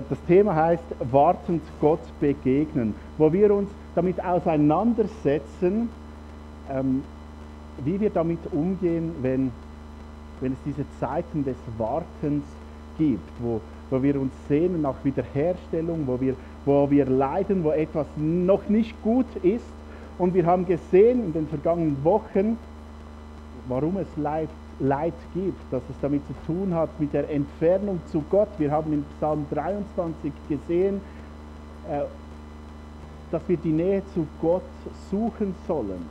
[0.00, 5.88] Das Thema heißt wartend Gott begegnen, wo wir uns damit auseinandersetzen,
[6.68, 7.04] ähm,
[7.84, 9.52] wie wir damit umgehen, wenn,
[10.40, 12.44] wenn es diese Zeiten des Wartens
[12.98, 13.60] gibt, wo,
[13.90, 16.34] wo wir uns sehnen nach Wiederherstellung, wo wir,
[16.64, 19.64] wo wir leiden, wo etwas noch nicht gut ist.
[20.18, 22.58] Und wir haben gesehen in den vergangenen Wochen,
[23.68, 24.48] warum es Leid,
[24.80, 28.48] Leid gibt, dass es damit zu tun hat mit der Entfernung zu Gott.
[28.58, 31.00] Wir haben in Psalm 23 gesehen,
[31.88, 32.02] äh,
[33.30, 34.62] dass wir die Nähe zu Gott
[35.10, 36.06] suchen sollen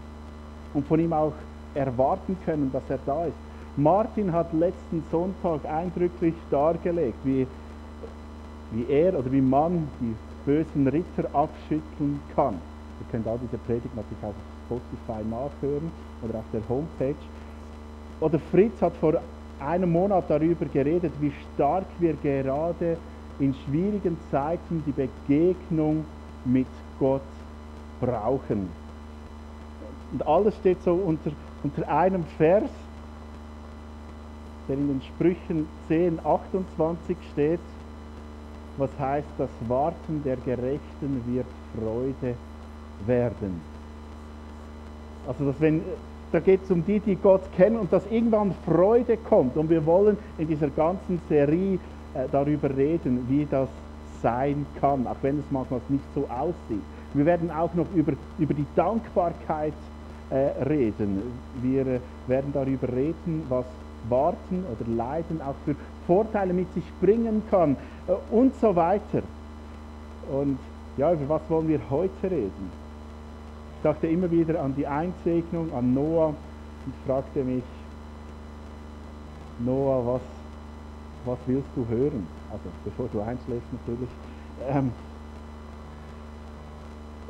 [0.73, 1.33] und von ihm auch
[1.75, 3.35] erwarten können, dass er da ist.
[3.75, 7.47] Martin hat letzten Sonntag eindrücklich dargelegt, wie,
[8.71, 12.55] wie er oder wie man die bösen Ritter abschütteln kann.
[12.99, 14.35] Ihr könnt all diese Predigt natürlich auf
[14.67, 17.15] Spotify nachhören oder auf der Homepage.
[18.23, 19.15] Oder Fritz hat vor
[19.59, 22.97] einem Monat darüber geredet, wie stark wir gerade
[23.37, 26.05] in schwierigen Zeiten die Begegnung
[26.45, 26.67] mit
[26.99, 27.21] Gott
[27.99, 28.69] brauchen.
[30.13, 31.31] Und alles steht so unter,
[31.63, 32.69] unter einem Vers,
[34.69, 37.59] der in den Sprüchen 10, 28 steht,
[38.77, 41.45] was heißt, das Warten der Gerechten wird
[41.75, 42.35] Freude
[43.05, 43.61] werden.
[45.27, 45.81] Also, dass wenn,
[46.33, 49.55] da geht es um die, die Gott kennen und dass irgendwann Freude kommt.
[49.55, 51.75] Und wir wollen in dieser ganzen Serie
[52.15, 53.69] äh, darüber reden, wie das
[54.23, 56.81] sein kann, auch wenn es manchmal nicht so aussieht.
[57.13, 59.73] Wir werden auch noch über, über die Dankbarkeit
[60.31, 61.21] äh, reden.
[61.61, 63.65] Wir äh, werden darüber reden, was
[64.09, 65.75] Warten oder Leiden auch für
[66.07, 69.21] Vorteile mit sich bringen kann äh, und so weiter.
[70.31, 70.57] Und
[70.97, 72.82] ja, über was wollen wir heute reden?
[73.83, 77.65] Ich dachte immer wieder an die Einsegnung, an Noah und fragte mich,
[79.59, 80.21] Noah, was,
[81.25, 82.25] was willst du hören?
[82.49, 84.09] Also bevor du einschläfst natürlich.
[84.69, 84.89] Ähm,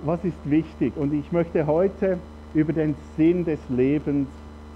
[0.03, 0.95] was ist wichtig?
[0.95, 2.19] Und ich möchte heute
[2.53, 4.27] über den Sinn des Lebens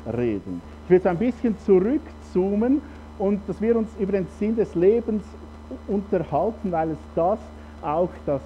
[0.08, 0.64] reden.
[0.86, 2.82] Ich will jetzt ein bisschen zurückzoomen
[3.20, 5.24] und dass wir uns über den Sinn des Lebens
[5.88, 7.38] unterhalten, weil es das
[7.84, 8.42] auch das,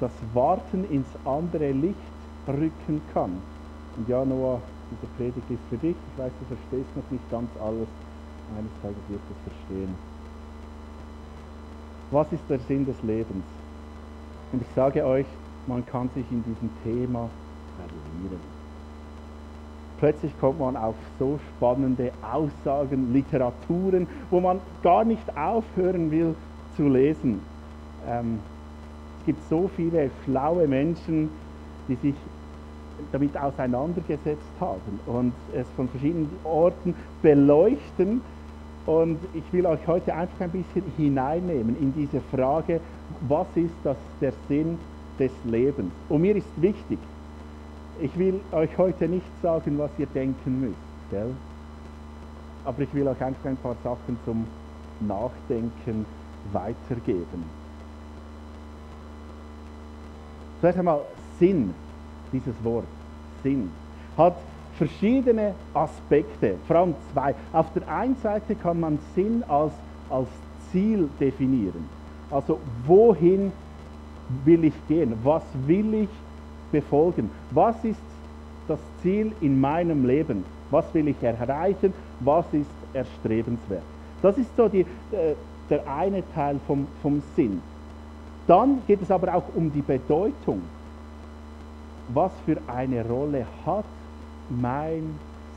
[0.00, 1.98] das Warten ins andere Licht
[2.48, 3.40] rücken kann.
[3.96, 4.60] Und ja, Noah,
[4.90, 5.96] diese Predigt ist für dich.
[5.96, 7.88] Ich weiß, du verstehst noch nicht ganz alles.
[8.56, 9.94] Eines Tages wirst du es verstehen.
[12.10, 13.44] Was ist der Sinn des Lebens?
[14.52, 15.26] Und ich sage euch,
[15.66, 17.30] man kann sich in diesem Thema
[17.76, 18.40] verlieren.
[19.98, 26.34] Plötzlich kommt man auf so spannende Aussagen, Literaturen, wo man gar nicht aufhören will
[26.76, 27.40] zu lesen.
[28.06, 28.40] Ähm,
[29.20, 31.30] es gibt so viele schlaue Menschen,
[31.88, 32.14] die sich
[33.10, 38.20] damit auseinandergesetzt haben und es von verschiedenen Orten beleuchten.
[38.84, 42.80] Und ich will euch heute einfach ein bisschen hineinnehmen in diese Frage,
[43.28, 44.78] was ist das der Sinn
[45.18, 45.92] des Lebens?
[46.08, 46.98] Und mir ist wichtig,
[48.00, 51.30] ich will euch heute nicht sagen, was ihr denken müsst, gell?
[52.64, 54.46] aber ich will euch einfach ein paar Sachen zum
[55.00, 56.06] Nachdenken
[56.52, 57.44] weitergeben.
[60.60, 61.00] Zuerst einmal
[61.38, 61.74] Sinn,
[62.32, 62.86] dieses Wort,
[63.42, 63.70] Sinn,
[64.16, 64.36] hat
[64.76, 67.34] verschiedene Aspekte, vor allem zwei.
[67.52, 69.72] Auf der einen Seite kann man Sinn als,
[70.10, 70.28] als
[70.70, 71.88] Ziel definieren.
[72.30, 73.52] Also wohin
[74.44, 75.14] will ich gehen?
[75.22, 76.08] Was will ich
[76.70, 77.30] befolgen?
[77.50, 78.00] Was ist
[78.66, 80.44] das Ziel in meinem Leben?
[80.70, 81.92] Was will ich erreichen?
[82.20, 83.82] Was ist erstrebenswert?
[84.22, 85.34] Das ist so die, äh,
[85.68, 87.60] der eine Teil vom, vom Sinn.
[88.46, 90.62] Dann geht es aber auch um die Bedeutung.
[92.08, 93.84] Was für eine Rolle hat
[94.48, 95.14] mein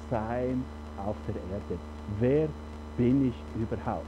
[0.09, 0.63] Sein
[1.05, 1.79] auf der Erde?
[2.19, 2.47] Wer
[2.97, 4.05] bin ich überhaupt?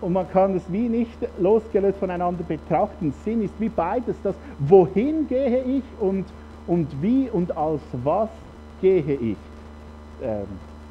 [0.00, 3.12] Und man kann es wie nicht losgelöst voneinander betrachten.
[3.24, 6.24] Sinn ist wie beides, das wohin gehe ich und,
[6.66, 8.30] und wie und als was
[8.80, 9.36] gehe ich.
[10.22, 10.46] Ähm,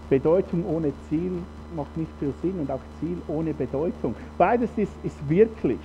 [0.09, 1.31] Bedeutung ohne Ziel
[1.75, 4.15] macht nicht viel Sinn und auch Ziel ohne Bedeutung.
[4.37, 5.79] Beides ist, ist wirklich.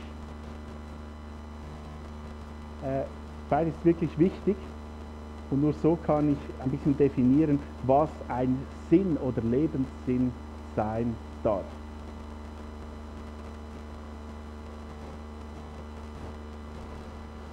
[2.83, 3.05] Äh,
[3.49, 4.57] beides ist wirklich wichtig.
[5.51, 8.59] Und nur so kann ich ein bisschen definieren, was ein
[8.91, 10.33] Sinn oder Lebenssinn
[10.75, 11.65] sein darf.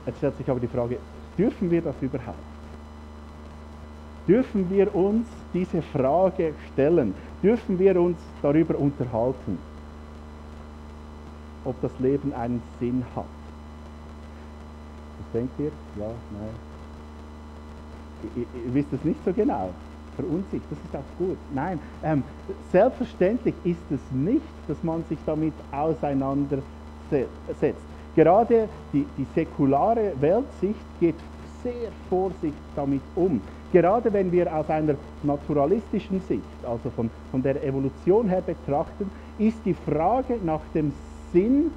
[0.05, 0.97] Jetzt stellt sich aber die Frage,
[1.38, 2.38] dürfen wir das überhaupt?
[4.27, 7.13] Dürfen wir uns diese Frage stellen?
[7.43, 9.59] Dürfen wir uns darüber unterhalten,
[11.65, 13.40] ob das Leben einen Sinn hat?
[15.21, 15.71] Was denkt ihr?
[16.00, 16.56] Ja, nein.
[18.35, 19.69] Ihr, ihr wisst es nicht so genau.
[20.15, 21.38] Verunsichert, das ist auch gut.
[21.53, 22.23] Nein, ähm,
[22.71, 26.63] selbstverständlich ist es nicht, dass man sich damit auseinandersetzt
[27.59, 27.81] setzt.
[28.15, 31.15] Gerade die, die säkulare Weltsicht geht
[31.63, 33.41] sehr vorsichtig damit um.
[33.71, 39.59] Gerade wenn wir aus einer naturalistischen Sicht, also von, von der Evolution her betrachten, ist
[39.63, 40.91] die Frage nach dem
[41.31, 41.71] Sinn,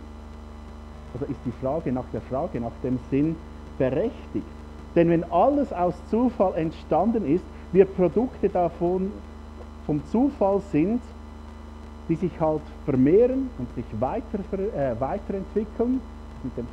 [1.14, 3.36] also ist die Frage nach der Frage nach dem Sinn
[3.78, 4.46] berechtigt.
[4.94, 9.12] Denn wenn alles aus Zufall entstanden ist, wir Produkte davon
[9.86, 11.00] vom Zufall sind,
[12.08, 16.00] die sich halt vermehren und sich weiter, äh, weiterentwickeln,
[16.42, 16.66] mit dem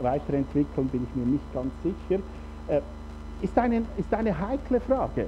[0.00, 2.22] Weiterentwickeln bin ich mir nicht ganz sicher,
[2.68, 2.80] äh,
[3.42, 5.26] ist, eine, ist eine heikle Frage.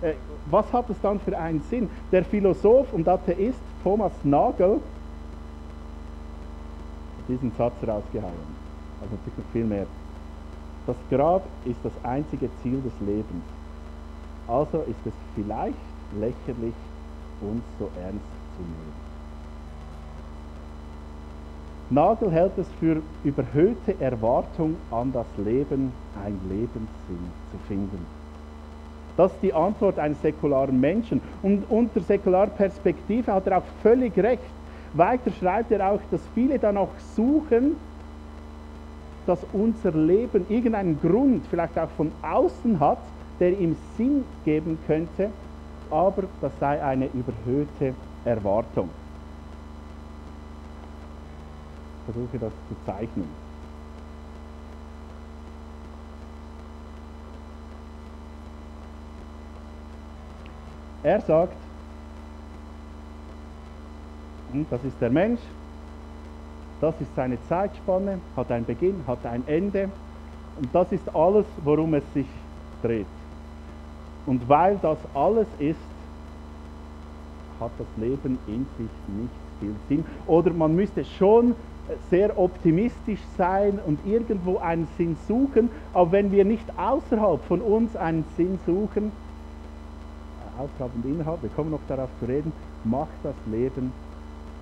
[0.00, 0.14] Äh,
[0.50, 1.88] was hat es dann für einen Sinn?
[2.10, 4.80] Der Philosoph und Atheist Thomas Nagel
[7.28, 8.32] diesen Satz rausgehauen.
[9.00, 9.16] Also
[9.52, 9.86] viel mehr.
[10.86, 13.44] Das Grab ist das einzige Ziel des Lebens.
[14.48, 15.74] Also ist es vielleicht
[16.18, 16.74] lächerlich,
[17.40, 18.24] uns so ernst
[18.56, 19.10] zu nehmen.
[21.90, 25.92] Nagel hält es für überhöhte Erwartung an das Leben,
[26.24, 28.06] ein Lebenssinn zu finden.
[29.16, 31.20] Das ist die Antwort eines säkularen Menschen.
[31.42, 34.42] Und unter säkularer Perspektive hat er auch völlig recht.
[34.94, 37.76] Weiter schreibt er auch, dass viele danach suchen,
[39.26, 42.98] dass unser Leben irgendeinen Grund vielleicht auch von außen hat,
[43.38, 45.30] der ihm Sinn geben könnte,
[45.90, 47.94] aber das sei eine überhöhte
[48.24, 48.90] Erwartung.
[52.08, 53.28] Ich versuche das zu zeichnen.
[61.02, 61.56] Er sagt,
[64.70, 65.40] das ist der Mensch,
[66.80, 69.90] das ist seine Zeitspanne, hat einen Beginn, hat ein Ende
[70.56, 72.26] und das ist alles, worum es sich
[72.82, 73.06] dreht.
[74.26, 75.78] Und weil das alles ist,
[77.58, 80.04] hat das Leben in sich nicht viel Sinn.
[80.26, 81.54] Oder man müsste schon
[82.08, 87.96] sehr optimistisch sein und irgendwo einen Sinn suchen, aber wenn wir nicht außerhalb von uns
[87.96, 89.12] einen Sinn suchen,
[90.58, 92.52] außerhalb und innerhalb, wir kommen noch darauf zu reden,
[92.84, 93.92] macht das Leben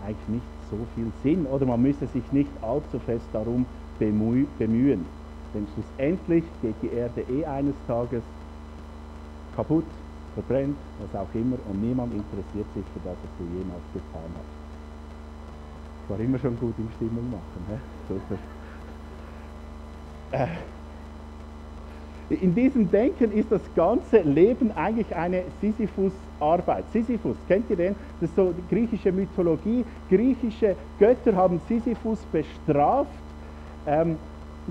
[0.05, 3.67] eigentlich nicht so viel Sinn oder man müsste sich nicht allzu fest darum
[3.99, 5.06] bemühen.
[5.55, 8.23] Denn schlussendlich geht die Erde eh eines Tages
[9.56, 9.87] kaputt,
[10.35, 14.59] verbrennt, was auch immer und niemand interessiert sich für das, was du jemals getan hast
[16.09, 17.67] war immer schon gut in Stimmung machen.
[17.69, 18.15] He?
[18.15, 18.39] Super.
[20.33, 20.47] Äh,
[22.35, 25.45] in diesem Denken ist das ganze Leben eigentlich eine
[26.38, 26.85] Sisyphus-Arbeit.
[26.93, 27.94] Sisyphus, kennt ihr den?
[28.20, 29.85] Das ist so die griechische Mythologie.
[30.08, 33.11] Griechische Götter haben Sisyphus bestraft.
[33.87, 34.17] Ähm,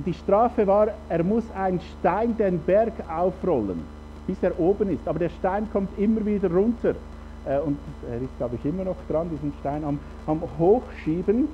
[0.06, 3.82] die Strafe war, er muss einen Stein den Berg aufrollen,
[4.28, 5.08] bis er oben ist.
[5.08, 6.96] Aber der Stein kommt immer wieder runter.
[7.46, 7.78] Äh, und
[8.10, 11.48] er ist, glaube ich, immer noch dran, diesen Stein am, am Hochschieben.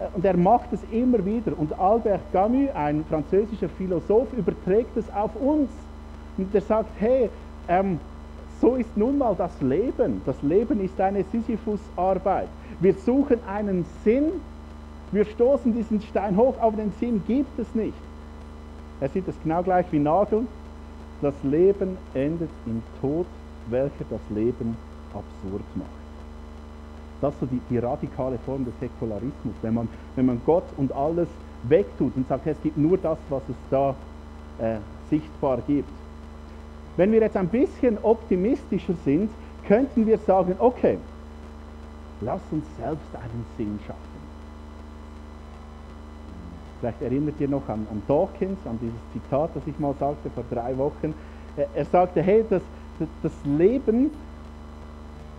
[0.00, 1.58] Äh, und er macht es immer wieder.
[1.58, 5.70] Und Albert Camus, ein französischer Philosoph, überträgt es auf uns.
[6.38, 7.28] Und er sagt, hey,
[7.68, 8.00] ähm,
[8.64, 10.22] so ist nun mal das Leben.
[10.24, 12.48] Das Leben ist eine Sisyphus-Arbeit.
[12.80, 14.32] Wir suchen einen Sinn,
[15.12, 17.92] wir stoßen diesen Stein hoch, aber den Sinn gibt es nicht.
[19.02, 20.46] Er sieht es genau gleich wie Nagel.
[21.20, 23.26] Das Leben endet im Tod,
[23.68, 24.78] welcher das Leben
[25.10, 25.90] absurd macht.
[27.20, 30.90] Das ist so die, die radikale Form des Säkularismus, wenn man, wenn man Gott und
[30.92, 31.28] alles
[31.64, 33.94] wegtut und sagt, es gibt nur das, was es da
[34.58, 34.78] äh,
[35.10, 36.03] sichtbar gibt.
[36.96, 39.30] Wenn wir jetzt ein bisschen optimistischer sind,
[39.66, 40.98] könnten wir sagen, okay,
[42.20, 44.00] lass uns selbst einen Sinn schaffen.
[46.80, 50.44] Vielleicht erinnert ihr noch an, an Dawkins, an dieses Zitat, das ich mal sagte vor
[50.50, 51.14] drei Wochen.
[51.74, 52.62] Er sagte, hey, das,
[53.22, 54.10] das Leben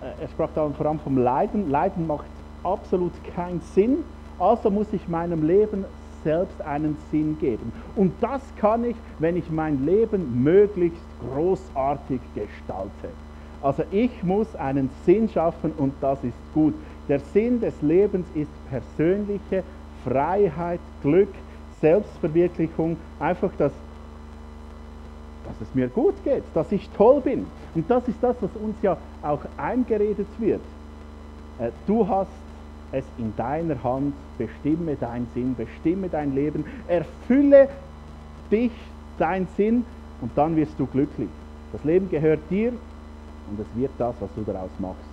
[0.05, 1.69] äh, er sprach dann vor allem vom Leiden.
[1.69, 2.25] Leiden macht
[2.63, 3.97] absolut keinen Sinn,
[4.39, 5.85] also muss ich meinem Leben
[6.24, 7.71] selbst einen Sinn geben.
[7.95, 13.10] Und das kann ich, wenn ich mein Leben möglichst großartig gestalte.
[13.62, 16.74] Also ich muss einen Sinn schaffen und das ist gut.
[17.07, 19.63] Der Sinn des Lebens ist persönliche
[20.03, 21.34] Freiheit, Glück,
[21.81, 23.72] Selbstverwirklichung, einfach das
[25.45, 27.45] dass es mir gut geht, dass ich toll bin.
[27.75, 30.62] Und das ist das, was uns ja auch eingeredet wird.
[31.60, 32.31] Äh, du hast
[32.91, 37.69] es in deiner Hand, bestimme deinen Sinn, bestimme dein Leben, erfülle
[38.51, 38.72] dich,
[39.17, 39.86] dein Sinn
[40.22, 41.29] und dann wirst du glücklich.
[41.72, 42.72] Das Leben gehört dir
[43.50, 45.03] und es wird das, was du daraus machst.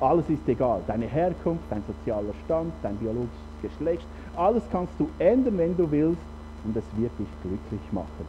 [0.00, 0.82] Alles ist egal.
[0.86, 3.30] Deine Herkunft, dein sozialer Stand, dein biologisches
[3.62, 4.06] Geschlecht,
[4.36, 6.22] alles kannst du ändern, wenn du willst
[6.64, 8.26] und es wird dich glücklich machen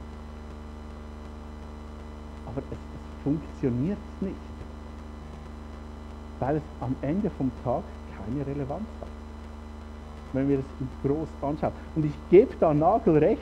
[2.55, 4.35] aber es, es funktioniert nicht,
[6.39, 7.83] weil es am Ende vom Tag
[8.17, 9.09] keine Relevanz hat.
[10.33, 10.65] wenn wir es
[11.03, 11.71] groß anschauen.
[11.95, 13.41] Und ich gebe da Nagel recht,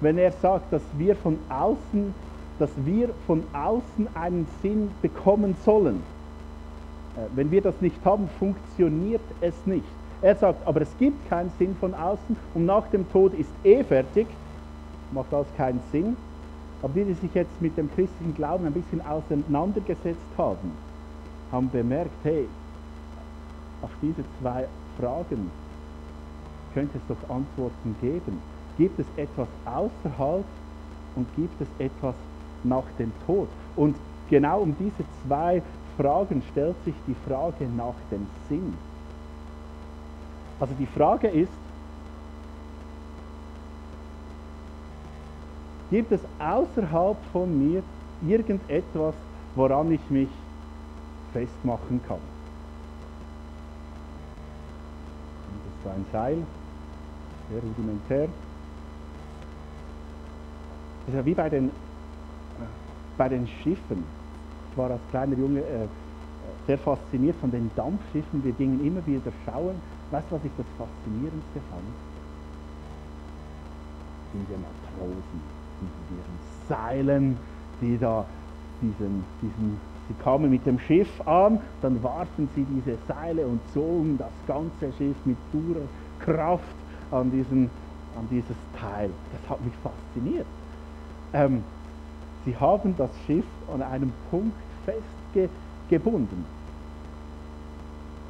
[0.00, 2.14] wenn er sagt, dass wir von außen,
[2.58, 6.02] dass wir von außen einen Sinn bekommen sollen.
[7.16, 9.84] Äh, wenn wir das nicht haben, funktioniert es nicht.
[10.22, 13.82] Er sagt, aber es gibt keinen Sinn von außen und nach dem Tod ist eh
[13.82, 14.26] fertig,
[15.12, 16.16] macht das keinen Sinn.
[16.82, 20.72] Aber die, die sich jetzt mit dem christlichen Glauben ein bisschen auseinandergesetzt haben,
[21.52, 22.46] haben bemerkt, hey,
[23.82, 24.66] auf diese zwei
[24.98, 25.50] Fragen
[26.74, 28.40] könnte es doch Antworten geben.
[28.80, 30.44] Gibt es etwas außerhalb
[31.14, 32.14] und gibt es etwas
[32.64, 33.46] nach dem Tod?
[33.76, 33.94] Und
[34.30, 35.60] genau um diese zwei
[35.98, 38.72] Fragen stellt sich die Frage nach dem Sinn.
[40.58, 41.52] Also die Frage ist,
[45.90, 47.82] gibt es außerhalb von mir
[48.26, 49.14] irgendetwas,
[49.56, 50.30] woran ich mich
[51.34, 52.16] festmachen kann?
[55.84, 56.38] Das ist ein Seil,
[57.50, 58.28] sehr rudimentär.
[61.10, 61.72] Das ja wie bei den,
[63.18, 64.04] bei den Schiffen.
[64.70, 65.88] Ich war als kleiner Junge äh,
[66.68, 68.44] sehr fasziniert von den Dampfschiffen.
[68.44, 69.74] Wir gingen immer wieder schauen.
[70.12, 71.82] Weißt du, was ich das Faszinierendste fand?
[74.34, 75.40] Diese Matrosen
[75.80, 76.38] mit ihren
[76.68, 77.36] Seilen,
[77.80, 78.24] die da
[78.80, 84.16] diesen, diesen, sie kamen mit dem Schiff an, dann warfen sie diese Seile und zogen
[84.16, 85.88] das ganze Schiff mit purer
[86.20, 86.62] Kraft
[87.10, 87.68] an, diesen,
[88.16, 89.10] an dieses Teil.
[89.32, 90.46] Das hat mich fasziniert.
[91.32, 91.64] Ähm,
[92.44, 96.44] sie haben das Schiff an einem Punkt festgebunden.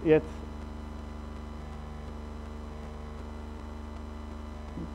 [0.05, 0.27] Jetzt,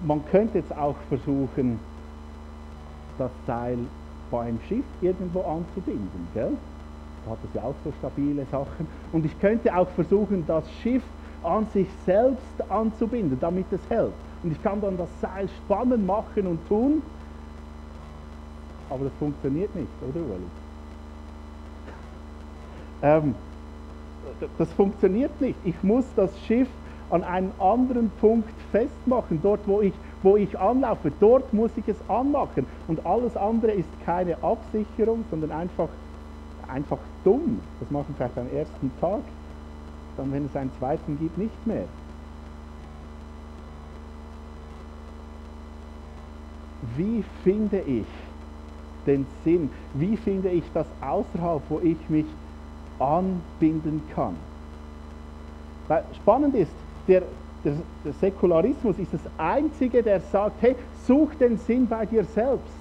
[0.04, 1.80] man könnte jetzt auch versuchen,
[3.18, 3.78] das Seil
[4.32, 6.28] bei einem Schiff irgendwo anzubinden.
[6.34, 6.52] Gell?
[7.26, 8.88] Da hat es ja auch so stabile Sachen.
[9.12, 11.04] Und ich könnte auch versuchen, das Schiff
[11.44, 14.14] an sich selbst anzubinden, damit es hält.
[14.44, 17.02] Und ich kann dann das Seil spannen, machen und tun.
[18.90, 20.46] Aber das funktioniert nicht, oder Ueli?
[23.02, 23.36] Ähm,
[24.58, 25.60] das funktioniert nicht.
[25.64, 26.70] Ich muss das Schiff
[27.10, 32.10] an einen anderen Punkt festmachen, dort wo ich, wo ich anlaufe, dort muss ich es
[32.10, 32.66] anmachen.
[32.88, 35.90] Und alles andere ist keine Absicherung, sondern einfach,
[36.68, 37.62] einfach dumm.
[37.80, 39.22] Das machen wir vielleicht am ersten Tag,
[40.18, 41.86] dann wenn es einen zweiten gibt, nicht mehr.
[46.98, 48.06] Wie finde ich
[49.06, 49.70] den Sinn?
[49.94, 52.26] Wie finde ich das außerhalb, wo ich mich
[53.00, 54.36] anbinden kann?
[55.88, 56.72] Weil spannend ist,
[57.08, 57.24] der,
[57.64, 62.74] der, der Säkularismus ist das Einzige, der sagt, hey, such den Sinn bei dir selbst.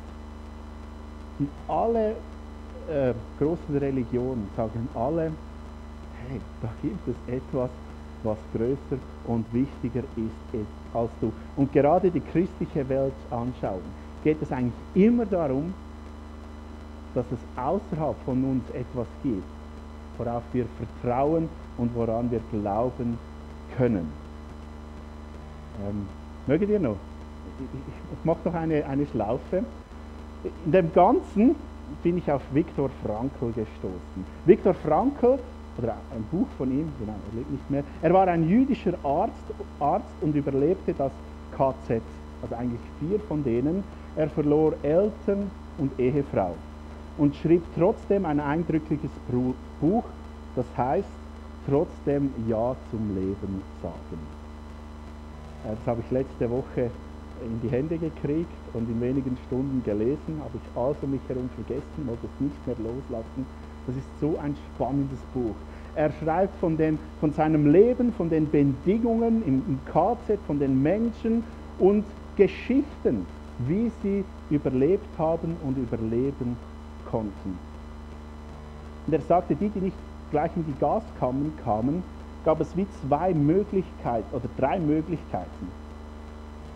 [1.39, 2.11] Und alle
[2.89, 5.33] äh, großen Religionen sagen alle,
[6.29, 7.71] hey, da gibt es etwas,
[8.23, 11.33] was größer und wichtiger ist als du.
[11.57, 13.83] Und gerade die christliche Welt anschauen,
[14.23, 15.75] geht es eigentlich immer darum,
[17.15, 19.45] dass es außerhalb von uns etwas gibt,
[20.19, 23.19] worauf wir vertrauen und woran wir glauben
[23.77, 24.13] können.
[25.87, 26.07] Ähm,
[26.47, 26.97] möget ihr noch?
[27.59, 29.65] Ich, mache noch eine, eine Schlaufe.
[30.65, 31.55] In dem Ganzen
[32.03, 34.25] bin ich auf Viktor Frankl gestoßen.
[34.45, 35.39] Viktor Frankl,
[35.79, 39.33] oder ein Buch von ihm, genau, er lebt nicht mehr, er war ein jüdischer Arzt,
[39.81, 41.11] Arzt und überlebte das
[41.57, 42.01] KZ,
[42.43, 43.83] also eigentlich vier von denen.
[44.17, 46.55] Er verlor Eltern und Ehefrau
[47.17, 49.11] und schrieb trotzdem ein eindrückliches
[49.81, 50.05] Buch,
[50.57, 51.09] das heißt
[51.69, 54.19] trotzdem Ja zum Leben sagen.
[55.65, 56.91] Äh, das habe ich letzte Woche
[57.45, 62.07] in die Hände gekriegt und in wenigen Stunden gelesen, habe ich um mich herum vergessen,
[62.07, 63.47] wollte es nicht mehr loslassen.
[63.87, 65.55] Das ist so ein spannendes Buch.
[65.95, 70.83] Er schreibt von, den, von seinem Leben, von den Bedingungen im, im KZ, von den
[70.83, 71.45] Menschen
[71.79, 72.05] und
[72.37, 73.27] Geschichten,
[73.59, 76.57] wie sie überlebt haben und überleben
[77.15, 77.59] konnten.
[79.07, 79.97] Und er sagte, die, die nicht
[80.33, 82.03] gleich in die Gaskammern kamen,
[82.45, 85.69] gab es wie zwei Möglichkeiten oder drei Möglichkeiten.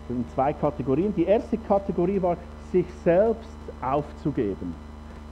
[0.07, 1.13] In zwei Kategorien.
[1.15, 2.37] Die erste Kategorie war,
[2.71, 3.49] sich selbst
[3.81, 4.73] aufzugeben.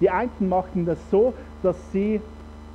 [0.02, 1.34] Die einen machten das so,
[1.64, 2.20] dass sie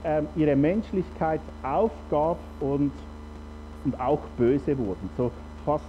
[0.04, 2.92] ähm, ihre Menschlichkeit aufgab und,
[3.84, 5.30] und auch böse wurden, so
[5.64, 5.84] fast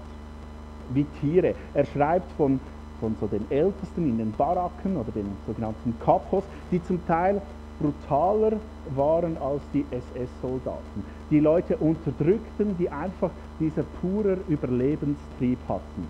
[0.93, 1.55] wie Tiere.
[1.73, 2.59] Er schreibt von,
[3.03, 7.41] von so den Ältesten in den Baracken oder den sogenannten Kapos, die zum Teil
[7.77, 8.53] brutaler
[8.95, 11.03] waren als die SS-Soldaten.
[11.29, 16.07] Die Leute unterdrückten, die einfach dieser purer Überlebenstrieb hatten.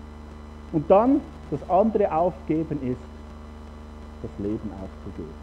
[0.70, 1.20] Und dann
[1.50, 3.00] das andere Aufgeben ist,
[4.22, 5.34] das Leben aufzugeben.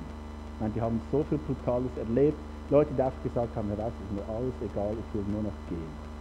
[0.55, 2.37] Ich meine, die haben so viel Brutales erlebt.
[2.69, 5.59] Leute, die einfach gesagt haben, Herr, es ist mir alles egal, ich will nur noch
[5.67, 6.11] gehen.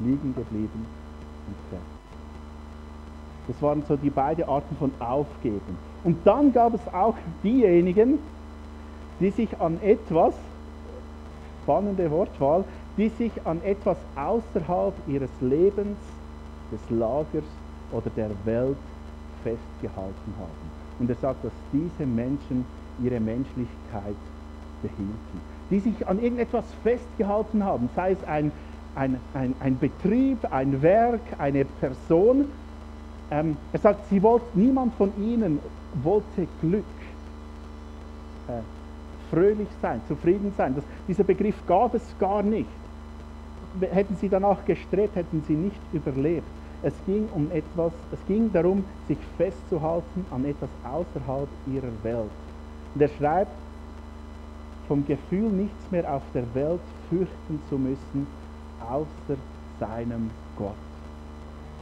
[0.00, 0.86] liegen geblieben
[1.46, 2.03] und fertig.
[3.46, 5.78] Das waren so die beiden Arten von Aufgeben.
[6.02, 8.18] Und dann gab es auch diejenigen,
[9.20, 10.34] die sich an etwas,
[11.62, 12.64] spannende Wortwahl,
[12.96, 15.98] die sich an etwas außerhalb ihres Lebens,
[16.72, 17.44] des Lagers
[17.92, 18.76] oder der Welt
[19.42, 20.70] festgehalten haben.
[20.98, 22.64] Und er sagt, dass diese Menschen
[23.02, 24.16] ihre Menschlichkeit
[24.82, 25.40] behielten.
[25.70, 28.52] Die sich an irgendetwas festgehalten haben, sei es ein,
[28.94, 32.46] ein, ein, ein Betrieb, ein Werk, eine Person.
[33.34, 35.58] Ähm, er sagt, sie wollte, niemand von ihnen
[36.04, 36.84] wollte Glück,
[38.46, 38.60] äh,
[39.28, 40.76] fröhlich sein, zufrieden sein.
[40.76, 42.68] Das, dieser Begriff gab es gar nicht.
[43.80, 46.46] Hätten sie danach gestrebt, hätten sie nicht überlebt.
[46.84, 52.30] Es ging um etwas, es ging darum, sich festzuhalten an etwas außerhalb ihrer Welt.
[52.94, 53.50] Und er schreibt,
[54.86, 58.28] vom Gefühl, nichts mehr auf der Welt fürchten zu müssen,
[58.88, 59.36] außer
[59.80, 60.93] seinem Gott.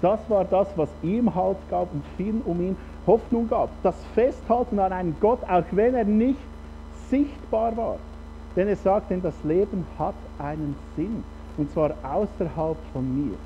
[0.03, 3.71] Das war das, was ihm Halt gab und vielen um ihn Hoffnung gab.
[3.83, 6.41] Das Festhalten an einen Gott, auch wenn er nicht
[7.09, 7.97] sichtbar war.
[8.57, 11.23] Denn er sagt, denn das Leben hat einen Sinn,
[11.57, 13.37] und zwar außerhalb von mir.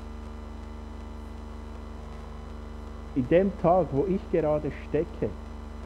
[3.15, 5.29] In dem Tag, wo ich gerade stecke,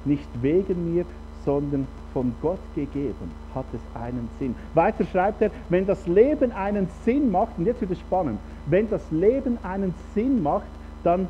[0.05, 1.05] nicht wegen mir,
[1.45, 4.55] sondern von Gott gegeben, hat es einen Sinn.
[4.73, 8.89] Weiter schreibt er, wenn das Leben einen Sinn macht, und jetzt wird es spannend, wenn
[8.89, 10.67] das Leben einen Sinn macht,
[11.03, 11.27] dann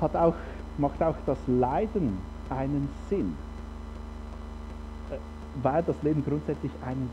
[0.00, 0.34] hat auch,
[0.78, 2.18] macht auch das Leiden
[2.50, 3.36] einen Sinn.
[5.10, 5.16] Äh,
[5.62, 7.10] weil das Leben grundsätzlich einen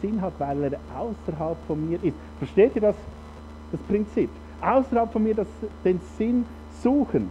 [0.00, 2.16] Sinn hat, weil er außerhalb von mir ist.
[2.38, 2.96] Versteht ihr das,
[3.72, 4.30] das Prinzip?
[4.60, 5.48] Außerhalb von mir das,
[5.84, 6.44] den Sinn
[6.82, 7.30] suchen.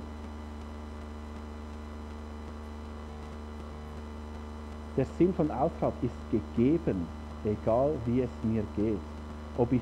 [4.96, 7.08] Der Sinn von außerhalb ist gegeben,
[7.44, 9.00] egal wie es mir geht.
[9.58, 9.82] Ob ich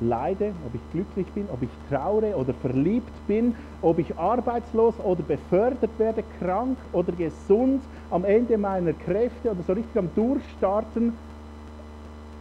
[0.00, 5.22] leide, ob ich glücklich bin, ob ich traure oder verliebt bin, ob ich arbeitslos oder
[5.22, 11.12] befördert werde, krank oder gesund, am Ende meiner Kräfte oder so richtig am Durchstarten.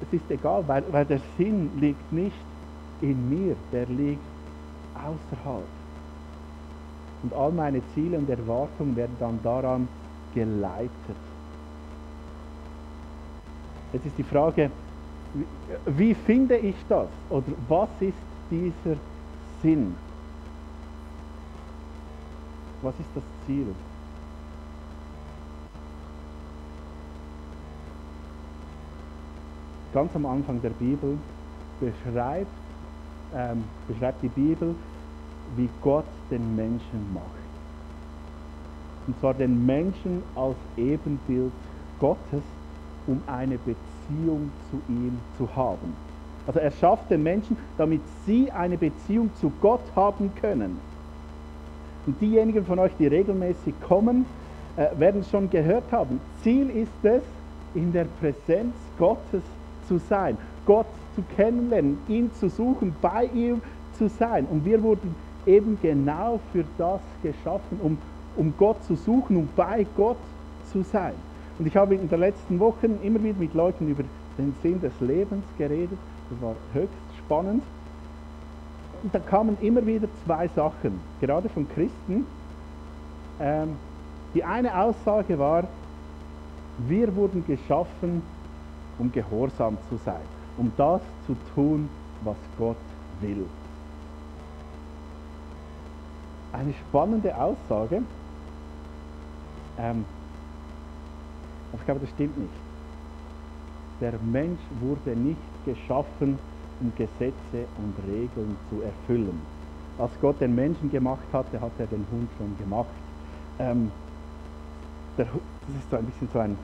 [0.01, 2.35] Es ist egal, weil, weil der Sinn liegt nicht
[3.01, 4.21] in mir, der liegt
[4.95, 5.67] außerhalb.
[7.23, 9.87] Und all meine Ziele und Erwartungen werden dann daran
[10.33, 10.89] geleitet.
[13.93, 14.71] Jetzt ist die Frage,
[15.85, 17.07] wie finde ich das?
[17.29, 18.17] Oder was ist
[18.51, 18.97] dieser
[19.61, 19.95] Sinn?
[22.81, 23.67] Was ist das Ziel?
[29.93, 31.17] Ganz am Anfang der Bibel
[31.79, 32.47] beschreibt,
[33.35, 34.75] ähm, beschreibt die Bibel,
[35.55, 37.25] wie Gott den Menschen macht.
[39.05, 41.51] Und zwar den Menschen als Ebenbild
[41.99, 42.43] Gottes
[43.05, 43.92] um eine Beziehung
[44.69, 45.95] zu ihm zu haben.
[46.45, 50.77] Also er schafft den Menschen, damit sie eine Beziehung zu Gott haben können.
[52.05, 54.25] Und diejenigen von euch, die regelmäßig kommen,
[54.75, 57.21] äh, werden schon gehört haben, Ziel ist es,
[57.75, 59.41] in der Präsenz Gottes
[59.87, 60.85] zu sein, Gott
[61.15, 63.61] zu kennenlernen, ihn zu suchen, bei ihm
[63.97, 64.45] zu sein.
[64.45, 67.97] Und wir wurden eben genau für das geschaffen, um,
[68.35, 70.17] um Gott zu suchen, um bei Gott
[70.71, 71.13] zu sein.
[71.59, 74.03] Und ich habe in den letzten Wochen immer wieder mit Leuten über
[74.37, 75.97] den Sinn des Lebens geredet.
[76.29, 77.63] Das war höchst spannend.
[79.03, 82.25] Und da kamen immer wieder zwei Sachen, gerade von Christen.
[83.39, 83.75] Ähm,
[84.33, 85.65] die eine Aussage war,
[86.79, 88.23] wir wurden geschaffen,
[88.97, 90.21] um gehorsam zu sein,
[90.57, 91.89] um das zu tun,
[92.23, 92.77] was Gott
[93.21, 93.45] will.
[96.51, 98.03] Eine spannende Aussage.
[99.77, 100.05] Ähm,
[101.73, 102.53] aber ich glaube, das stimmt nicht.
[103.99, 106.37] Der Mensch wurde nicht geschaffen,
[106.79, 109.41] um Gesetze und Regeln zu erfüllen.
[109.97, 112.93] Als Gott den Menschen gemacht hatte, hat er den Hund schon gemacht.
[113.59, 113.91] Ähm,
[115.17, 116.57] der, das ist so ein bisschen so ein,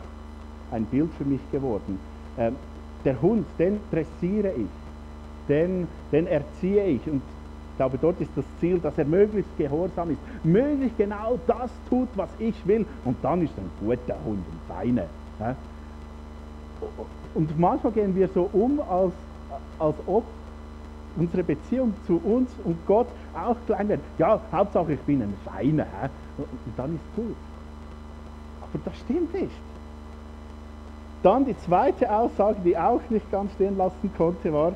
[0.71, 1.99] ein Bild für mich geworden.
[2.37, 2.55] Ähm,
[3.03, 4.69] der Hund, den dressiere ich,
[5.47, 7.21] den, den erziehe ich und
[7.79, 12.29] glaube, dort ist das Ziel, dass er möglichst gehorsam ist, möglichst genau das tut, was
[12.37, 12.85] ich will.
[13.05, 15.05] Und dann ist ein guter Hund, ein feiner.
[17.33, 19.13] Und manchmal gehen wir so um, als,
[19.79, 20.25] als ob
[21.15, 24.01] unsere Beziehung zu uns und Gott auch klein wird.
[24.17, 25.85] Ja, Hauptsache ich bin ein Feiner.
[26.37, 27.37] Und dann ist gut.
[28.61, 29.51] Aber das stimmt nicht.
[31.23, 34.73] Dann die zweite Aussage, die auch nicht ganz stehen lassen konnte, war,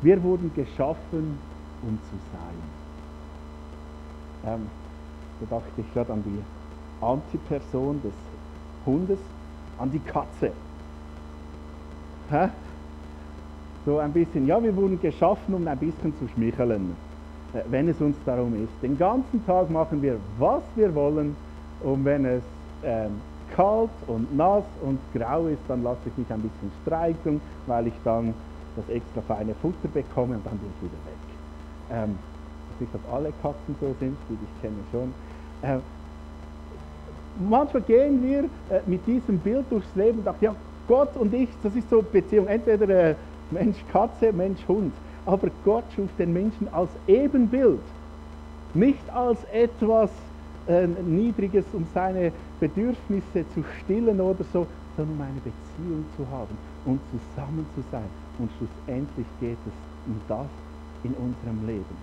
[0.00, 1.38] wir wurden geschaffen
[1.82, 2.54] um zu sein.
[4.46, 4.66] Ähm,
[5.40, 6.42] da dachte ich gerade an die
[7.04, 8.12] Antiperson des
[8.84, 9.18] Hundes,
[9.78, 10.52] an die Katze.
[12.30, 12.48] Hä?
[13.86, 16.96] So ein bisschen, ja, wir wurden geschaffen, um ein bisschen zu schmicheln,
[17.54, 18.72] äh, wenn es uns darum ist.
[18.82, 21.36] Den ganzen Tag machen wir, was wir wollen
[21.80, 22.42] und wenn es
[22.82, 23.20] ähm,
[23.54, 27.94] kalt und nass und grau ist, dann lasse ich mich ein bisschen streicheln, weil ich
[28.04, 28.34] dann
[28.76, 31.27] das extra feine Futter bekomme und dann bin ich wieder weg.
[31.90, 32.18] Ähm,
[32.80, 35.12] nicht, ob alle Katzen so sind, die ich kenne schon.
[35.62, 35.78] Äh,
[37.48, 40.54] manchmal gehen wir äh, mit diesem Bild durchs Leben und sagen, ja,
[40.86, 43.14] Gott und ich, das ist so Beziehung, entweder äh,
[43.50, 44.92] Mensch-Katze, Mensch-Hund.
[45.26, 47.80] Aber Gott schuf den Menschen als Ebenbild,
[48.74, 50.10] nicht als etwas
[50.66, 56.56] äh, Niedriges, um seine Bedürfnisse zu stillen oder so, sondern um eine Beziehung zu haben
[56.86, 58.08] und zusammen zu sein.
[58.38, 59.72] Und schlussendlich geht es
[60.06, 60.46] um das
[61.04, 61.96] in unserem Leben.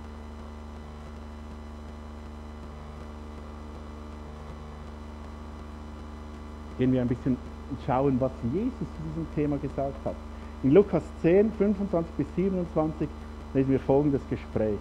[6.78, 7.38] Gehen wir ein bisschen
[7.86, 10.16] schauen, was Jesus zu diesem Thema gesagt hat.
[10.64, 13.08] In Lukas 10, 25 bis 27
[13.54, 14.78] lesen wir folgendes Gespräch.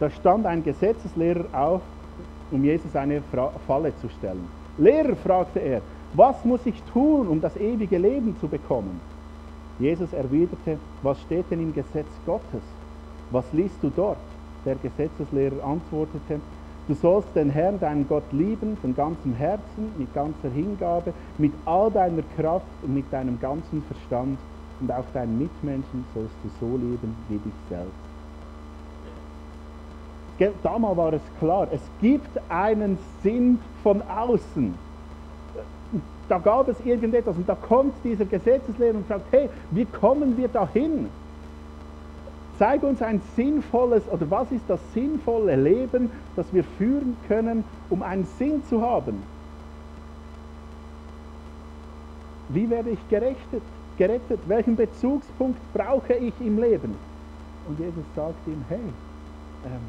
[0.00, 1.82] Da stand ein Gesetzeslehrer auf,
[2.50, 3.22] um Jesus eine
[3.66, 4.48] Falle zu stellen.
[4.78, 5.82] Lehrer, fragte er,
[6.14, 9.00] was muss ich tun, um das ewige Leben zu bekommen?
[9.78, 12.62] Jesus erwiderte, was steht denn im Gesetz Gottes?
[13.30, 14.18] Was liest du dort?
[14.64, 16.40] Der Gesetzeslehrer antwortete,
[16.88, 21.90] du sollst den Herrn, deinen Gott lieben, von ganzem Herzen, mit ganzer Hingabe, mit all
[21.90, 24.38] deiner Kraft und mit deinem ganzen Verstand
[24.80, 27.94] und auch deinen Mitmenschen sollst du so lieben wie dich selbst.
[30.62, 34.74] Damals war es klar, es gibt einen Sinn von außen.
[36.28, 40.48] Da gab es irgendetwas und da kommt dieser Gesetzeslehrer und sagt, hey, wie kommen wir
[40.48, 41.08] dahin?
[42.60, 48.02] Zeig uns ein sinnvolles, oder was ist das sinnvolle Leben, das wir führen können, um
[48.02, 49.22] einen Sinn zu haben?
[52.50, 53.62] Wie werde ich gerechtet?
[53.96, 54.40] gerettet?
[54.46, 56.96] Welchen Bezugspunkt brauche ich im Leben?
[57.66, 58.78] Und Jesus sagt ihm, hey,
[59.64, 59.80] ähm,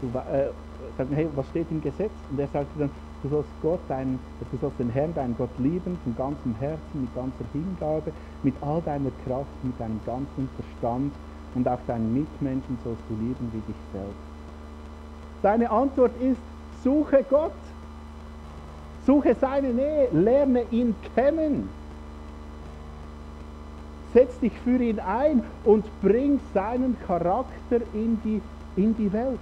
[0.00, 0.48] du, äh,
[0.96, 2.12] sagt, hey, was steht im Gesetz?
[2.30, 2.90] Und er sagt dann,
[3.22, 4.18] du sollst Gott, dein,
[4.50, 8.80] du sollst den Herrn, deinen Gott lieben, von ganzem Herzen, mit ganzer Hingabe, mit all
[8.82, 11.12] deiner Kraft, mit deinem ganzen Verstand
[11.54, 14.30] und auch deinen Mitmenschen sollst du lieben wie dich selbst.
[15.42, 16.40] Seine Antwort ist,
[16.84, 17.52] suche Gott.
[19.06, 21.68] Suche seine Nähe, lerne ihn kennen.
[24.12, 28.42] Setz dich für ihn ein und bring seinen Charakter in die,
[28.76, 29.38] in die Welt.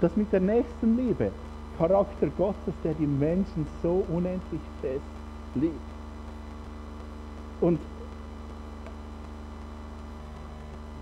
[0.00, 1.30] Das mit der nächsten Liebe.
[1.78, 5.02] Charakter Gottes, der die Menschen so unendlich fest
[5.54, 5.74] liebt.
[7.60, 7.78] Und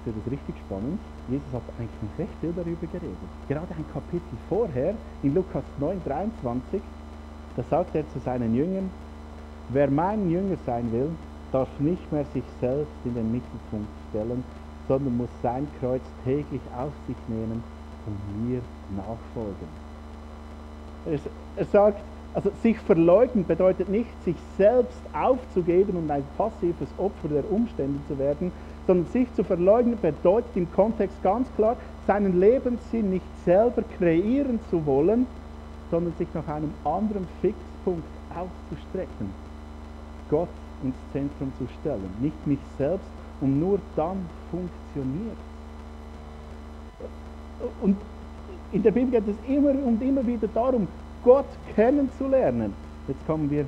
[0.06, 0.98] ist das richtig spannend.
[1.28, 3.16] Jesus hat eigentlich recht viel darüber geredet.
[3.48, 6.82] Gerade ein Kapitel vorher, in Lukas 9, 23,
[7.56, 8.90] da sagt er zu seinen Jüngern,
[9.70, 11.10] wer mein Jünger sein will,
[11.52, 14.44] darf nicht mehr sich selbst in den Mittelpunkt stellen,
[14.88, 17.62] sondern muss sein Kreuz täglich auf sich nehmen
[18.06, 18.60] und mir
[18.96, 19.83] nachfolgen.
[21.06, 22.02] Er, sagt,
[22.34, 28.18] also sich verleugnen bedeutet nicht, sich selbst aufzugeben und ein passives Opfer der Umstände zu
[28.18, 28.50] werden,
[28.86, 34.84] sondern sich zu verleugnen bedeutet im Kontext ganz klar, seinen Lebenssinn nicht selber kreieren zu
[34.84, 35.26] wollen,
[35.90, 39.32] sondern sich nach einem anderen Fixpunkt auszustrecken.
[40.28, 40.48] Gott
[40.82, 43.06] ins Zentrum zu stellen, nicht mich selbst
[43.40, 45.36] und nur dann funktioniert.
[47.80, 47.96] Und
[48.72, 50.88] in der Bibel geht es immer und immer wieder darum,
[51.24, 52.74] Gott kennenzulernen.
[53.08, 53.64] Jetzt kommen wir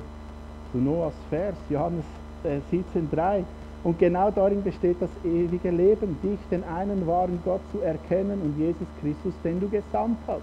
[0.71, 2.05] zu Noahs Vers, Johannes
[2.43, 3.39] 17,3.
[3.39, 3.43] Äh,
[3.83, 8.57] und genau darin besteht das ewige Leben, dich, den einen wahren Gott zu erkennen und
[8.59, 10.41] Jesus Christus, den du gesandt hast.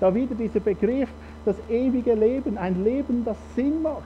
[0.00, 1.08] Da wieder dieser Begriff,
[1.44, 4.02] das ewige Leben, ein Leben, das Sinn macht.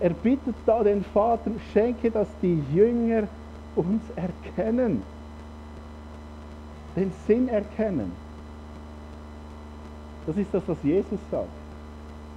[0.00, 3.28] Er bittet da den Vater, schenke, dass die Jünger
[3.76, 5.02] uns erkennen,
[6.96, 8.10] den Sinn erkennen.
[10.26, 11.48] Das ist das, was Jesus sagt.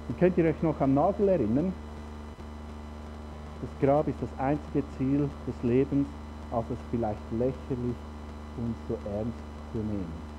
[0.08, 1.72] Und könnt ihr euch noch an Nagel erinnern?
[3.62, 6.06] Das Grab ist das einzige Ziel des Lebens,
[6.52, 7.96] als es vielleicht lächerlich
[8.56, 9.38] und so ernst
[9.72, 10.30] zu nehmen.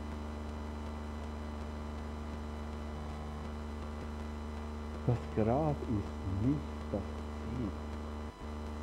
[5.08, 6.60] Das Grab ist nicht
[6.92, 7.70] das Ziel,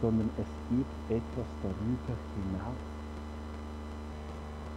[0.02, 2.97] sondern es gibt etwas darüber hinaus.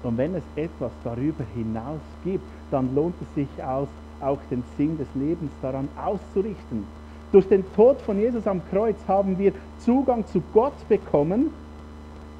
[0.03, 3.87] Und wenn es etwas darüber hinaus gibt, dann lohnt es sich aus,
[4.19, 6.85] auch den Sinn des Lebens daran auszurichten.
[7.31, 11.51] Durch den Tod von Jesus am Kreuz haben wir Zugang zu Gott bekommen.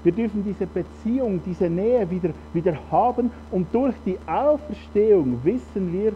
[0.04, 6.14] Wir dürfen diese Beziehung, diese Nähe wieder, wieder haben und durch die Auferstehung wissen wir,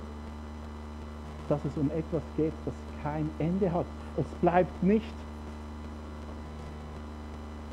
[1.48, 3.86] dass es um etwas geht, das kein Ende hat.
[4.18, 5.06] Es bleibt nicht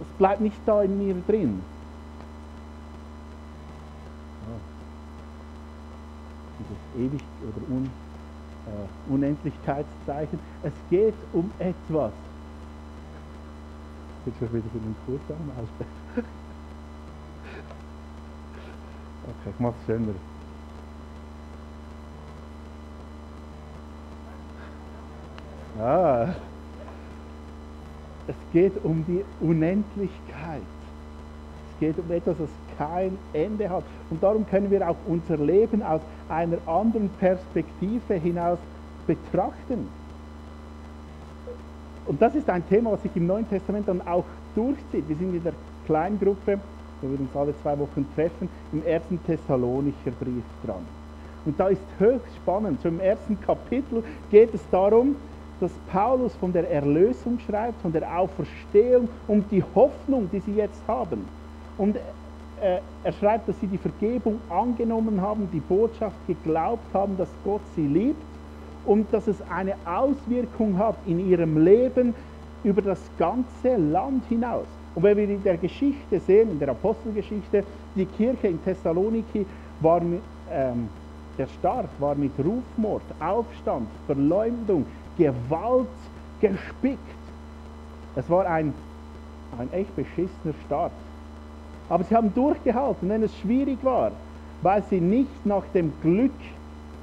[0.02, 1.62] das bleibt nicht da in mir drin.
[6.58, 7.90] Dieses ewig oder un,
[8.66, 10.38] äh, Unendlichkeitszeichen.
[10.62, 12.12] Es geht um etwas.
[14.26, 15.50] Jetzt schon wieder für den Kurs an.
[19.24, 20.14] Okay, ich mache es schöner.
[25.78, 26.34] Ah,
[28.26, 30.62] es geht um die Unendlichkeit.
[31.72, 33.84] Es geht um etwas, das kein Ende hat.
[34.10, 38.58] Und darum können wir auch unser Leben aus einer anderen Perspektive hinaus
[39.06, 39.88] betrachten.
[42.06, 45.08] Und das ist ein Thema, was sich im Neuen Testament dann auch durchzieht.
[45.08, 45.52] Wir sind in der
[45.86, 46.58] Kleingruppe,
[47.00, 50.84] wo wir uns alle zwei Wochen treffen, im ersten Thessalonicher Brief dran.
[51.44, 52.80] Und da ist höchst spannend.
[52.82, 55.16] So im ersten Kapitel geht es darum,
[55.60, 60.80] dass Paulus von der Erlösung schreibt, von der Auferstehung und die Hoffnung, die sie jetzt
[60.88, 61.24] haben.
[61.78, 61.96] Und
[62.62, 67.60] äh, er schreibt, dass sie die Vergebung angenommen haben, die Botschaft geglaubt haben, dass Gott
[67.74, 68.22] sie liebt
[68.86, 72.14] und dass es eine Auswirkung hat in ihrem Leben
[72.64, 74.66] über das ganze Land hinaus.
[74.94, 77.64] Und wenn wir in der Geschichte sehen, in der Apostelgeschichte,
[77.96, 79.44] die Kirche in Thessaloniki
[79.80, 80.20] war mit,
[80.50, 80.88] ähm,
[81.38, 84.84] der Start war mit Rufmord, Aufstand, Verleumdung,
[85.16, 85.88] Gewalt
[86.40, 86.98] gespickt.
[88.14, 88.74] Es war ein,
[89.58, 90.92] ein echt beschissener Start.
[91.92, 94.12] Aber sie haben durchgehalten, wenn es schwierig war,
[94.62, 96.32] weil sie nicht nach dem Glück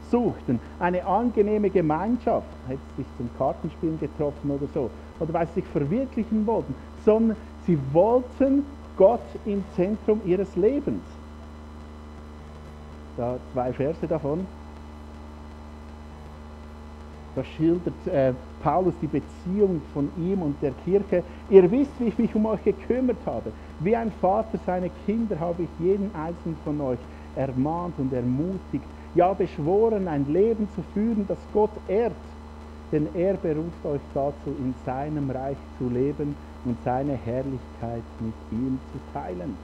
[0.10, 5.66] suchten, eine angenehme Gemeinschaft, hätte sich zum Kartenspielen getroffen oder so, oder weil sie sich
[5.66, 6.74] verwirklichen wollten,
[7.06, 8.66] sondern sie wollten
[8.98, 11.04] Gott im Zentrum ihres Lebens.
[13.16, 14.48] Da zwei Verse davon.
[17.36, 21.24] Da schildert äh, Paulus die Beziehung von ihm und der Kirche.
[21.50, 23.52] Ihr wisst, wie ich mich um euch gekümmert habe.
[23.80, 27.00] Wie ein Vater seine Kinder habe ich jeden einzelnen von euch
[27.36, 28.84] ermahnt und ermutigt,
[29.16, 32.14] ja beschworen, ein Leben zu führen, das Gott ehrt.
[32.92, 38.80] Denn er beruft euch dazu, in seinem Reich zu leben und seine Herrlichkeit mit ihm
[38.92, 39.56] zu teilen.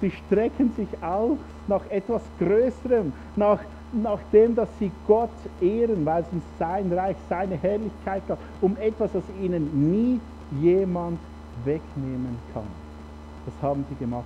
[0.00, 3.60] Sie strecken sich aus nach etwas Größerem, nach,
[3.92, 8.76] nach dem, dass sie Gott ehren, weil es um sein Reich, seine Herrlichkeit geht, um
[8.78, 10.20] etwas, das ihnen nie
[10.60, 11.18] jemand
[11.64, 12.66] wegnehmen kann.
[13.44, 14.24] Das haben sie gemacht.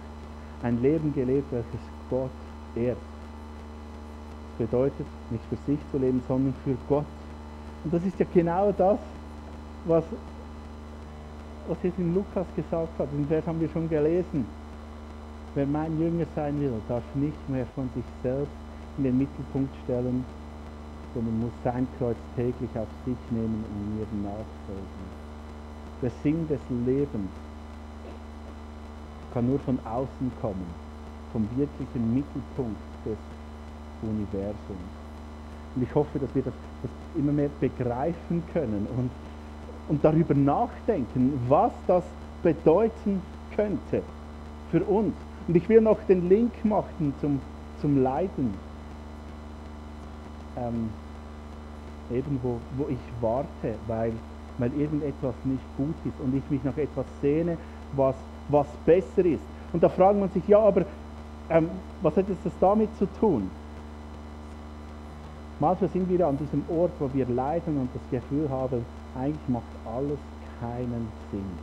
[0.62, 2.31] Ein Leben gelebt, welches Gott
[2.75, 2.99] ehrt.
[4.59, 7.07] Das bedeutet, nicht für sich zu leben, sondern für Gott.
[7.85, 8.99] Und das ist ja genau das,
[9.87, 10.05] was,
[11.68, 13.09] was jetzt in Lukas gesagt hat.
[13.12, 14.44] Den Vers haben wir schon gelesen.
[15.55, 18.53] Wer mein Jünger sein will, darf nicht mehr von sich selbst
[18.98, 20.24] in den Mittelpunkt stellen,
[21.14, 25.20] sondern muss sein Kreuz täglich auf sich nehmen und mir nachfolgen.
[26.03, 27.31] Der Sinn des Lebens
[29.33, 30.66] kann nur von außen kommen,
[31.33, 33.18] vom wirklichen Mittelpunkt des
[34.03, 35.00] Universums.
[35.74, 39.11] Und ich hoffe, dass wir das, das immer mehr begreifen können und,
[39.88, 42.05] und darüber nachdenken, was das
[42.42, 43.22] bedeuten
[43.55, 44.03] könnte
[44.70, 45.14] für uns.
[45.46, 47.40] Und ich will noch den Link machen zum,
[47.81, 48.55] zum Leiden.
[50.57, 50.91] Ähm,
[52.11, 54.13] eben wo, wo ich warte, weil,
[54.59, 57.57] weil irgendetwas nicht gut ist und ich mich nach etwas sehne,
[57.93, 58.17] was,
[58.49, 59.45] was besser ist.
[59.73, 60.85] Und da fragt man sich, ja, aber
[61.49, 63.51] ähm, was hat das damit zu tun?
[65.61, 68.85] Manchmal sind wir an diesem Ort, wo wir leiden und das Gefühl haben,
[69.15, 70.19] eigentlich macht alles
[70.59, 71.59] keinen Sinn.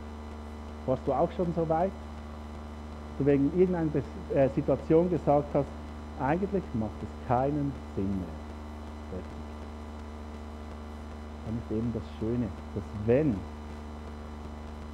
[0.86, 1.90] Warst du auch schon so weit?
[3.18, 3.90] Du wegen irgendeiner
[4.34, 5.66] äh, Situation gesagt hast,
[6.20, 8.47] eigentlich macht es keinen Sinn mehr.
[11.48, 13.34] Dann ist eben das Schöne, dass wenn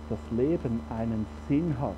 [0.08, 1.96] das Leben einen Sinn hat,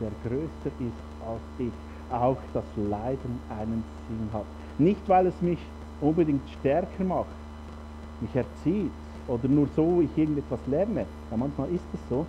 [0.00, 1.72] der größer ist als ich,
[2.10, 4.46] auch das Leiden einen Sinn hat.
[4.78, 5.60] Nicht, weil es mich
[6.00, 7.36] unbedingt stärker macht,
[8.20, 8.90] mich erzieht
[9.28, 11.06] oder nur so ich irgendetwas lerne.
[11.30, 12.26] Ja, manchmal ist es so.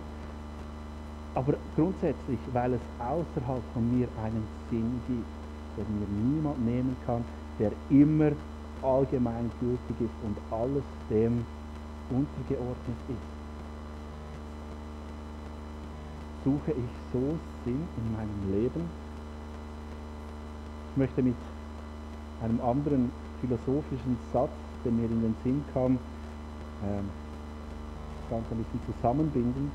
[1.34, 5.26] Aber grundsätzlich, weil es außerhalb von mir einen Sinn gibt,
[5.76, 7.24] den mir niemand nehmen kann,
[7.58, 8.30] der immer
[8.82, 11.44] allgemeingültig ist und alles dem
[12.10, 13.36] untergeordnet ist.
[16.44, 18.88] Suche ich so Sinn in meinem Leben?
[20.92, 21.34] Ich möchte mit
[22.42, 23.10] einem anderen
[23.40, 24.50] philosophischen Satz,
[24.84, 25.98] der mir in den Sinn kam,
[26.84, 27.10] ähm,
[28.30, 29.70] ganz ein bisschen zusammenbinden.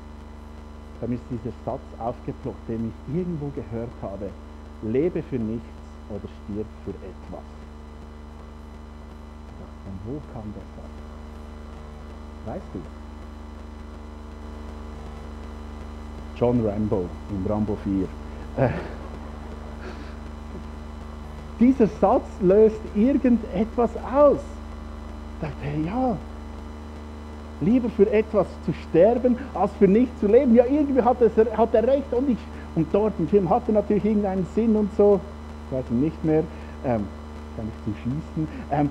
[1.00, 4.30] Da ist dieser Satz aufgeploppt, den ich irgendwo gehört habe.
[4.82, 5.66] Lebe für nichts
[6.08, 7.61] oder stirb für etwas.
[9.84, 10.92] Von wo kam der Satz?
[12.46, 12.80] Weißt du?
[16.36, 18.06] John Rambo in Rambo 4.
[18.56, 18.70] Äh,
[21.60, 24.40] dieser Satz löst irgendetwas aus.
[25.34, 26.16] Ich dachte, ja,
[27.60, 30.54] lieber für etwas zu sterben, als für nichts zu leben.
[30.54, 32.12] Ja, irgendwie hat, es, hat er recht.
[32.12, 32.38] Und, ich,
[32.74, 35.20] und dort im Film hatte natürlich irgendeinen Sinn und so.
[35.70, 36.42] Ich weiß nicht mehr.
[36.84, 37.06] Ähm,
[37.56, 38.48] kann ich zu schießen.
[38.70, 38.90] Ähm,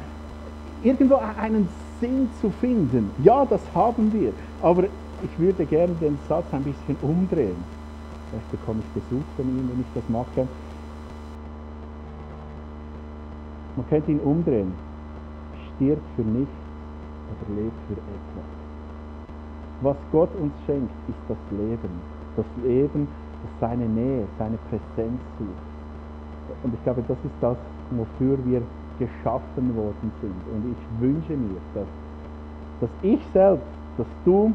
[0.83, 1.67] irgendwo einen
[1.99, 3.11] Sinn zu finden.
[3.23, 4.33] Ja, das haben wir.
[4.61, 7.55] Aber ich würde gerne den Satz ein bisschen umdrehen.
[8.29, 10.47] Vielleicht bekomme ich Besuch von ihm, wenn ich das mache.
[13.75, 14.73] Man könnte ihn umdrehen.
[15.75, 16.53] Stirb für nichts
[17.29, 18.61] oder lebt für etwas.
[19.81, 22.01] Was Gott uns schenkt, ist das Leben.
[22.35, 23.07] Das Leben,
[23.43, 26.63] das seine Nähe, seine Präsenz sucht.
[26.63, 27.57] Und ich glaube, das ist das,
[27.91, 28.61] wofür wir
[29.01, 30.41] geschaffen worden sind.
[30.53, 31.87] Und ich wünsche mir, dass,
[32.81, 33.65] dass ich selbst,
[33.97, 34.53] dass du,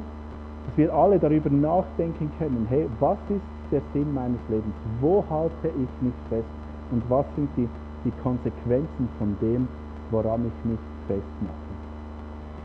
[0.67, 4.75] dass wir alle darüber nachdenken können, hey, was ist der Sinn meines Lebens?
[5.01, 6.49] Wo halte ich mich fest?
[6.93, 7.69] Und was sind die,
[8.05, 9.67] die Konsequenzen von dem,
[10.11, 10.79] woran ich mich
[11.09, 11.67] festmache?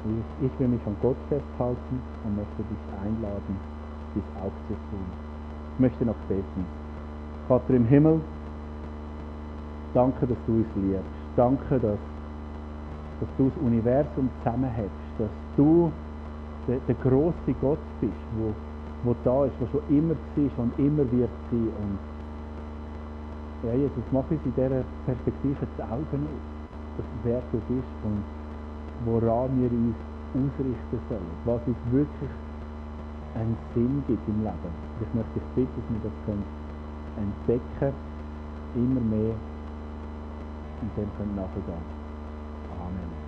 [0.06, 3.58] Ich, ich will mich an Gott festhalten und möchte dich einladen,
[4.16, 5.06] dies auch zu tun.
[5.74, 6.66] Ich möchte noch beten.
[7.48, 8.20] Vater im Himmel,
[9.94, 11.21] danke, dass du uns liebst.
[11.36, 12.00] Danke, dass,
[13.20, 15.92] dass du das Universum zusammenhältst, dass du
[16.68, 18.54] der, der große Gott bist, wo,
[19.04, 21.72] wo da ist, wo schon immer war und immer wird sein.
[21.82, 22.00] Und
[23.64, 26.28] ja, Jesus, mach uns in dieser Perspektive die Augen
[27.24, 28.24] wer du bist und
[29.06, 29.96] woran wir uns
[30.36, 32.32] ausrichten sollen, was uns wirklich
[33.36, 34.74] einen Sinn gibt im Leben.
[35.02, 37.96] Ich möchte dich bitten, dass wir das entdecken
[38.76, 39.36] immer mehr
[40.82, 41.84] und dem können nachgehen.
[42.80, 43.21] Amen.